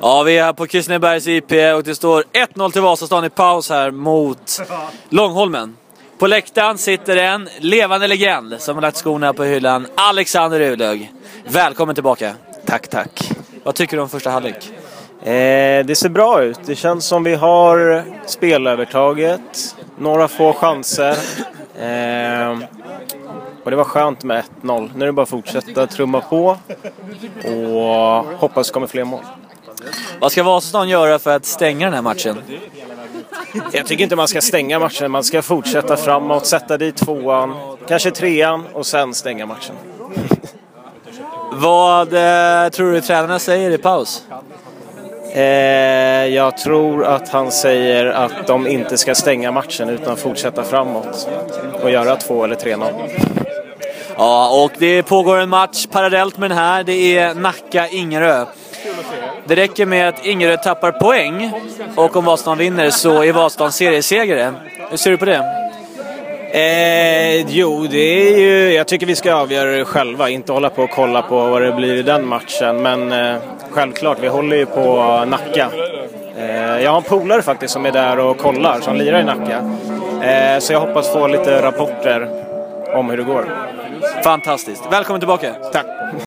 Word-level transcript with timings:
Ja, 0.00 0.22
vi 0.22 0.38
är 0.38 0.44
här 0.44 0.52
på 0.52 0.66
Kristinebergs 0.66 1.26
IP 1.26 1.52
och 1.76 1.82
det 1.82 1.94
står 1.94 2.24
1-0 2.54 2.72
till 2.72 2.82
Vasastan 2.82 3.24
i 3.24 3.30
paus 3.30 3.70
här 3.70 3.90
mot 3.90 4.60
Långholmen. 5.08 5.76
På 6.18 6.26
läktaren 6.26 6.78
sitter 6.78 7.16
en 7.16 7.48
levande 7.58 8.08
legend 8.08 8.56
som 8.58 8.74
har 8.76 8.82
lagt 8.82 8.96
skorna 8.96 9.32
på 9.32 9.44
hyllan, 9.44 9.86
Alexander 9.94 10.60
Ulög. 10.60 11.12
Välkommen 11.44 11.94
tillbaka. 11.94 12.34
Tack, 12.66 12.88
tack. 12.88 13.30
Vad 13.64 13.74
tycker 13.74 13.96
du 13.96 14.02
om 14.02 14.08
första 14.08 14.30
halvlek? 14.30 14.70
Eh, 15.22 15.86
det 15.86 15.98
ser 15.98 16.08
bra 16.08 16.42
ut. 16.42 16.60
Det 16.66 16.76
känns 16.76 17.06
som 17.06 17.24
vi 17.24 17.34
har 17.34 18.04
spelövertaget. 18.26 19.76
Några 19.98 20.28
få 20.28 20.52
chanser. 20.52 21.16
Eh, 21.80 22.58
och 23.68 23.70
det 23.70 23.76
var 23.76 23.84
skönt 23.84 24.24
med 24.24 24.44
1-0. 24.62 24.90
Nu 24.94 25.02
är 25.02 25.06
det 25.06 25.12
bara 25.12 25.22
att 25.22 25.28
fortsätta 25.28 25.86
trumma 25.86 26.20
på 26.20 26.56
och 27.44 28.24
hoppas 28.38 28.66
det 28.66 28.72
kommer 28.72 28.86
fler 28.86 29.04
mål. 29.04 29.20
Vad 30.20 30.32
ska 30.32 30.42
Vasastan 30.42 30.88
göra 30.88 31.18
för 31.18 31.36
att 31.36 31.44
stänga 31.44 31.86
den 31.86 31.94
här 31.94 32.02
matchen? 32.02 32.36
Jag 33.72 33.86
tycker 33.86 34.04
inte 34.04 34.16
man 34.16 34.28
ska 34.28 34.40
stänga 34.40 34.78
matchen. 34.78 35.10
Man 35.10 35.24
ska 35.24 35.42
fortsätta 35.42 35.96
framåt, 35.96 36.46
sätta 36.46 36.76
dit 36.76 36.96
tvåan, 36.96 37.54
kanske 37.88 38.10
trean 38.10 38.64
och 38.72 38.86
sen 38.86 39.14
stänga 39.14 39.46
matchen. 39.46 39.74
Vad 41.52 42.06
eh, 42.14 42.68
tror 42.68 42.92
du 42.92 43.00
tränarna 43.00 43.38
säger 43.38 43.70
i 43.70 43.78
paus? 43.78 44.22
Eh, 45.32 46.26
jag 46.26 46.56
tror 46.56 47.04
att 47.04 47.28
han 47.28 47.50
säger 47.50 48.06
att 48.06 48.46
de 48.46 48.66
inte 48.66 48.98
ska 48.98 49.14
stänga 49.14 49.52
matchen 49.52 49.88
utan 49.88 50.16
fortsätta 50.16 50.64
framåt 50.64 51.28
och 51.82 51.90
göra 51.90 52.16
2 52.16 52.44
eller 52.44 52.56
3-0. 52.56 53.47
Ja, 54.18 54.64
och 54.64 54.72
det 54.78 55.02
pågår 55.02 55.38
en 55.38 55.48
match 55.48 55.86
parallellt 55.86 56.38
med 56.38 56.50
den 56.50 56.58
här. 56.58 56.84
Det 56.84 57.18
är 57.18 57.34
Nacka-Ingerö. 57.34 58.44
Det 59.44 59.56
räcker 59.56 59.86
med 59.86 60.08
att 60.08 60.26
Ingerö 60.26 60.56
tappar 60.56 60.92
poäng 60.92 61.52
och 61.96 62.16
om 62.16 62.24
Vasastan 62.24 62.58
vinner 62.58 62.90
så 62.90 63.22
är 63.24 63.32
Vasastan 63.32 63.72
seriesegrare. 63.72 64.52
Hur 64.90 64.96
ser 64.96 65.10
du 65.10 65.16
på 65.16 65.24
det? 65.24 65.44
Eh, 66.52 67.46
jo, 67.48 67.86
det 67.90 68.32
är 68.32 68.38
ju, 68.38 68.72
jag 68.72 68.86
tycker 68.86 69.06
vi 69.06 69.14
ska 69.16 69.34
avgöra 69.34 69.70
det 69.70 69.84
själva, 69.84 70.28
inte 70.28 70.52
hålla 70.52 70.70
på 70.70 70.82
och 70.82 70.90
kolla 70.90 71.22
på 71.22 71.46
vad 71.46 71.62
det 71.62 71.72
blir 71.72 71.94
i 71.94 72.02
den 72.02 72.26
matchen. 72.26 72.82
Men 72.82 73.12
eh, 73.12 73.36
självklart, 73.70 74.18
vi 74.20 74.28
håller 74.28 74.56
ju 74.56 74.66
på 74.66 75.24
Nacka. 75.26 75.68
Eh, 76.38 76.82
jag 76.82 76.90
har 76.90 76.96
en 76.96 77.02
polare 77.02 77.42
faktiskt 77.42 77.72
som 77.72 77.86
är 77.86 77.92
där 77.92 78.18
och 78.18 78.38
kollar, 78.38 78.80
som 78.80 78.96
lirar 78.96 79.20
i 79.20 79.24
Nacka. 79.24 79.58
Eh, 80.22 80.58
så 80.58 80.72
jag 80.72 80.80
hoppas 80.80 81.12
få 81.12 81.26
lite 81.26 81.62
rapporter 81.62 82.28
om 82.94 83.10
hur 83.10 83.16
det 83.16 83.22
går. 83.22 83.44
Fantastiskt. 84.24 84.82
Välkommen 84.90 85.20
tillbaka. 85.20 85.54
Tack! 85.72 85.86